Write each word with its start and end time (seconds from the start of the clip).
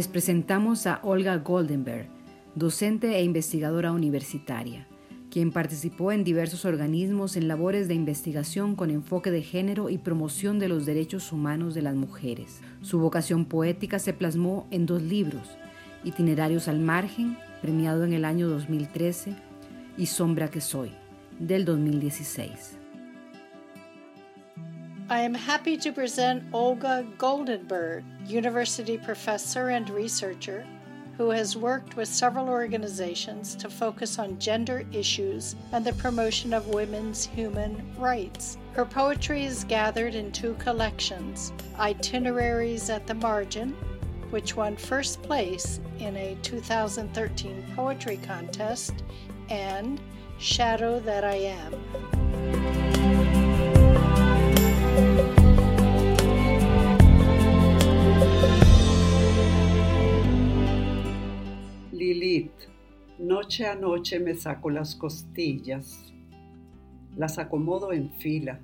Les 0.00 0.08
presentamos 0.08 0.86
a 0.86 0.98
Olga 1.02 1.36
Goldenberg, 1.36 2.08
docente 2.54 3.18
e 3.18 3.22
investigadora 3.22 3.92
universitaria, 3.92 4.88
quien 5.30 5.52
participó 5.52 6.10
en 6.10 6.24
diversos 6.24 6.64
organismos 6.64 7.36
en 7.36 7.48
labores 7.48 7.86
de 7.86 7.92
investigación 7.92 8.76
con 8.76 8.88
enfoque 8.88 9.30
de 9.30 9.42
género 9.42 9.90
y 9.90 9.98
promoción 9.98 10.58
de 10.58 10.68
los 10.68 10.86
derechos 10.86 11.32
humanos 11.32 11.74
de 11.74 11.82
las 11.82 11.96
mujeres. 11.96 12.62
Su 12.80 12.98
vocación 12.98 13.44
poética 13.44 13.98
se 13.98 14.14
plasmó 14.14 14.66
en 14.70 14.86
dos 14.86 15.02
libros, 15.02 15.58
Itinerarios 16.02 16.66
al 16.68 16.80
Margen, 16.80 17.36
premiado 17.60 18.02
en 18.04 18.14
el 18.14 18.24
año 18.24 18.48
2013, 18.48 19.34
y 19.98 20.06
Sombra 20.06 20.48
que 20.48 20.62
Soy, 20.62 20.92
del 21.38 21.66
2016. 21.66 22.79
I 25.10 25.22
am 25.22 25.34
happy 25.34 25.76
to 25.78 25.90
present 25.90 26.44
Olga 26.52 27.04
Goldenberg, 27.18 28.04
university 28.28 28.96
professor 28.96 29.70
and 29.70 29.90
researcher 29.90 30.64
who 31.16 31.30
has 31.30 31.56
worked 31.56 31.96
with 31.96 32.06
several 32.06 32.48
organizations 32.48 33.56
to 33.56 33.68
focus 33.68 34.20
on 34.20 34.38
gender 34.38 34.86
issues 34.92 35.56
and 35.72 35.84
the 35.84 35.94
promotion 35.94 36.54
of 36.54 36.68
women's 36.68 37.24
human 37.26 37.92
rights. 37.98 38.56
Her 38.72 38.84
poetry 38.84 39.42
is 39.42 39.64
gathered 39.64 40.14
in 40.14 40.30
two 40.30 40.54
collections 40.60 41.52
Itineraries 41.76 42.88
at 42.88 43.08
the 43.08 43.14
Margin, 43.14 43.70
which 44.30 44.54
won 44.54 44.76
first 44.76 45.20
place 45.22 45.80
in 45.98 46.16
a 46.16 46.36
2013 46.42 47.64
poetry 47.74 48.20
contest, 48.22 49.02
and 49.48 50.00
Shadow 50.38 51.00
That 51.00 51.24
I 51.24 51.34
Am. 51.34 52.89
Noche 63.60 63.66
a 63.66 63.74
noche 63.74 64.18
me 64.18 64.34
saco 64.34 64.70
las 64.70 64.94
costillas, 64.94 66.14
las 67.14 67.38
acomodo 67.38 67.92
en 67.92 68.10
fila, 68.12 68.58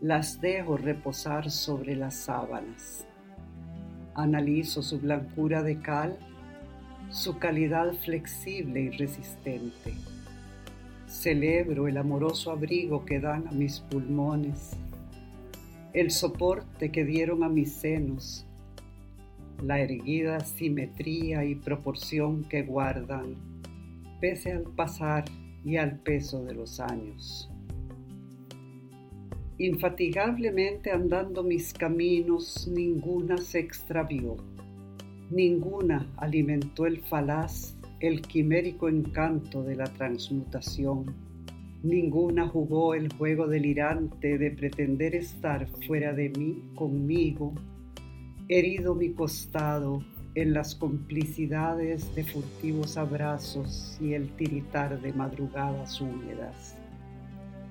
las 0.00 0.40
dejo 0.40 0.78
reposar 0.78 1.50
sobre 1.50 1.94
las 1.94 2.14
sábanas. 2.14 3.06
Analizo 4.14 4.82
su 4.82 4.98
blancura 4.98 5.62
de 5.62 5.78
cal, 5.78 6.16
su 7.10 7.38
calidad 7.38 7.92
flexible 7.92 8.80
y 8.80 8.90
resistente. 8.92 9.92
Celebro 11.06 11.86
el 11.86 11.98
amoroso 11.98 12.52
abrigo 12.52 13.04
que 13.04 13.20
dan 13.20 13.46
a 13.46 13.52
mis 13.52 13.80
pulmones, 13.80 14.70
el 15.92 16.10
soporte 16.10 16.90
que 16.90 17.04
dieron 17.04 17.44
a 17.44 17.50
mis 17.50 17.74
senos, 17.74 18.46
la 19.62 19.80
erguida 19.80 20.40
simetría 20.40 21.44
y 21.44 21.56
proporción 21.56 22.42
que 22.44 22.62
guardan, 22.62 23.55
pese 24.20 24.52
al 24.52 24.62
pasar 24.74 25.24
y 25.64 25.76
al 25.76 25.98
peso 26.00 26.44
de 26.44 26.54
los 26.54 26.80
años. 26.80 27.50
Infatigablemente 29.58 30.90
andando 30.90 31.42
mis 31.42 31.72
caminos, 31.72 32.68
ninguna 32.68 33.38
se 33.38 33.60
extravió, 33.60 34.36
ninguna 35.30 36.06
alimentó 36.18 36.86
el 36.86 37.00
falaz, 37.00 37.74
el 38.00 38.20
quimérico 38.20 38.88
encanto 38.88 39.62
de 39.62 39.76
la 39.76 39.84
transmutación, 39.84 41.14
ninguna 41.82 42.46
jugó 42.48 42.94
el 42.94 43.10
juego 43.14 43.46
delirante 43.46 44.36
de 44.36 44.50
pretender 44.50 45.14
estar 45.14 45.66
fuera 45.86 46.12
de 46.12 46.28
mí, 46.30 46.62
conmigo, 46.74 47.54
herido 48.48 48.94
mi 48.94 49.12
costado 49.12 50.02
en 50.36 50.52
las 50.52 50.74
complicidades 50.74 52.14
de 52.14 52.22
furtivos 52.22 52.98
abrazos 52.98 53.96
y 54.02 54.12
el 54.12 54.28
tiritar 54.36 55.00
de 55.00 55.10
madrugadas 55.14 55.98
húmedas. 55.98 56.76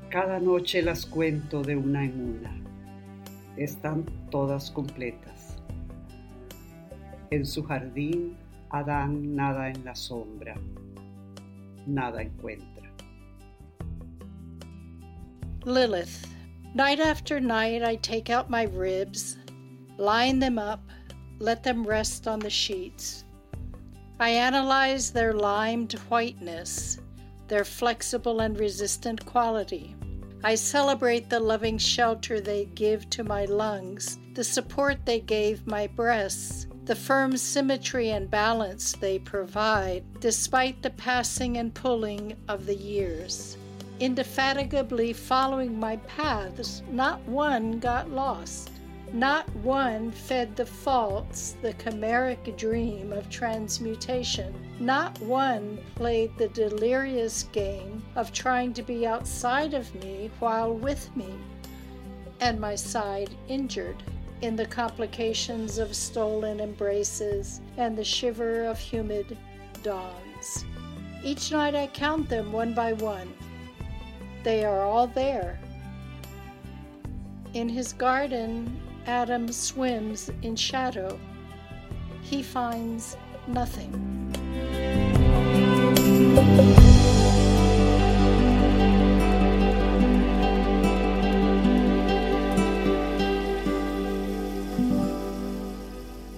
Cada 0.10 0.40
noche 0.40 0.82
las 0.82 1.06
cuento 1.06 1.62
de 1.62 1.76
una 1.76 2.04
en 2.06 2.40
una. 2.40 2.58
Están 3.56 4.04
todas 4.32 4.72
completas. 4.72 5.58
En 7.30 7.46
su 7.46 7.64
jardín, 7.64 8.36
Adán 8.72 9.36
nada 9.36 9.70
en 9.70 9.86
la 9.86 9.94
sombra, 9.94 10.56
nada 11.86 12.24
encuentra. 12.24 12.92
Lilith. 15.66 16.28
Night 16.74 17.00
after 17.00 17.40
night, 17.40 17.84
I 17.84 17.96
take 17.96 18.34
out 18.34 18.50
my 18.50 18.64
ribs, 18.64 19.38
line 19.98 20.40
them 20.40 20.58
up, 20.58 20.82
let 21.40 21.64
them 21.64 21.86
rest 21.86 22.28
on 22.28 22.40
the 22.40 22.50
sheets. 22.50 23.24
I 24.20 24.30
analyze 24.30 25.12
their 25.12 25.34
limed 25.34 25.94
whiteness, 26.10 27.00
their 27.48 27.66
flexible 27.66 28.40
and 28.40 28.58
resistant 28.58 29.26
quality. 29.26 29.96
I 30.44 30.56
celebrate 30.56 31.30
the 31.30 31.40
loving 31.40 31.78
shelter 31.78 32.40
they 32.40 32.66
give 32.76 33.10
to 33.10 33.24
my 33.24 33.46
lungs, 33.46 34.20
the 34.36 34.44
support 34.44 35.06
they 35.06 35.20
gave 35.20 35.66
my 35.68 35.88
breasts, 35.88 36.68
the 36.86 36.96
firm 36.96 37.36
symmetry 37.36 38.12
and 38.12 38.30
balance 38.30 38.94
they 38.94 39.18
provide 39.18 40.04
despite 40.20 40.84
the 40.84 40.92
passing 40.92 41.58
and 41.58 41.74
pulling 41.74 42.38
of 42.48 42.68
the 42.68 42.76
years. 42.76 43.58
Indefatigably 44.00 45.14
following 45.14 45.80
my 45.80 45.98
paths, 45.98 46.84
not 46.92 47.20
one 47.24 47.80
got 47.80 48.12
lost. 48.12 48.70
Not 49.14 49.48
one 49.58 50.12
fed 50.12 50.56
the 50.56 50.66
false, 50.66 51.56
the 51.62 51.74
chimeric 51.74 52.58
dream 52.58 53.14
of 53.14 53.30
transmutation. 53.30 54.54
Not 54.80 55.20
one 55.22 55.80
played 55.96 56.38
the 56.38 56.50
delirious 56.50 57.44
game 57.44 58.04
of 58.16 58.34
trying 58.34 58.74
to 58.74 58.84
be 58.84 59.08
outside 59.08 59.74
of 59.74 59.94
me 59.96 60.32
while 60.40 60.74
with 60.74 61.16
me, 61.16 61.34
and 62.42 62.60
my 62.60 62.76
side 62.76 63.30
injured 63.48 64.04
in 64.42 64.56
the 64.56 64.66
complications 64.66 65.78
of 65.78 65.96
stolen 65.96 66.60
embraces 66.60 67.62
and 67.78 67.98
the 67.98 68.04
shiver 68.04 68.66
of 68.66 68.78
humid 68.78 69.38
dawns. 69.82 70.66
Each 71.24 71.52
night 71.52 71.74
I 71.74 71.88
count 71.88 72.28
them 72.28 72.52
one 72.52 72.74
by 72.74 72.94
one. 72.94 73.34
They 74.44 74.66
are 74.66 74.82
all 74.82 75.08
there. 75.08 75.60
In 77.54 77.70
his 77.70 77.94
garden, 77.94 78.82
Adam 79.08 79.52
swims 79.52 80.32
in 80.42 80.56
shadow. 80.56 81.20
He 82.24 82.42
finds 82.42 83.18
nothing. 83.48 83.92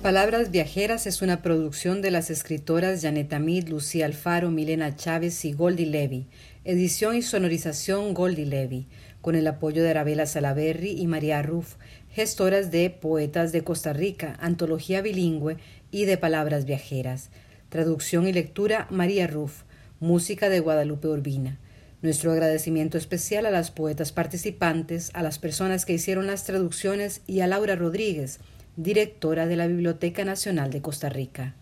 Palabras 0.02 0.52
Viajeras 0.52 1.06
es 1.06 1.22
una 1.22 1.42
producción 1.42 2.02
de 2.02 2.12
las 2.12 2.30
escritoras 2.30 3.02
Janet 3.02 3.34
Amid, 3.34 3.68
Lucía 3.68 4.06
Alfaro, 4.06 4.52
Milena 4.52 4.96
Chávez 4.96 5.44
y 5.44 5.52
Goldie 5.52 5.86
Levy. 5.86 6.28
Edición 6.64 7.16
y 7.18 7.22
sonorización 7.22 8.14
Goldie 8.14 8.46
Levy, 8.46 8.88
con 9.20 9.36
el 9.36 9.48
apoyo 9.48 9.84
de 9.84 9.90
Arabella 9.90 10.26
Salaberry 10.26 10.92
y 10.92 11.08
María 11.08 11.42
Ruff, 11.42 11.76
gestoras 12.18 12.72
de 12.72 12.90
Poetas 12.90 13.52
de 13.52 13.64
Costa 13.64 13.94
Rica, 13.94 14.38
Antología 14.40 15.04
Bilingüe 15.04 15.58
y 15.92 16.06
de 16.06 16.18
Palabras 16.18 16.66
Viajeras. 16.66 17.30
Traducción 17.70 18.28
y 18.28 18.34
lectura 18.34 18.88
María 18.90 19.28
Ruff. 19.28 19.62
Música 20.00 20.50
de 20.50 20.60
Guadalupe 20.60 21.10
Urbina. 21.10 21.60
Nuestro 22.02 22.32
agradecimiento 22.32 22.98
especial 22.98 23.46
a 23.46 23.52
las 23.52 23.70
poetas 23.70 24.14
participantes, 24.14 25.12
a 25.14 25.22
las 25.22 25.38
personas 25.38 25.86
que 25.86 25.94
hicieron 25.94 26.26
las 26.26 26.44
traducciones 26.44 27.22
y 27.28 27.42
a 27.42 27.48
Laura 27.48 27.76
Rodríguez, 27.76 28.40
directora 28.78 29.46
de 29.46 29.56
la 29.56 29.68
Biblioteca 29.68 30.26
Nacional 30.26 30.72
de 30.72 30.82
Costa 30.82 31.10
Rica. 31.10 31.54